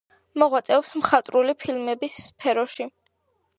[0.43, 2.91] მოღვაწეობს მხატვრული ფილმების სფეროში.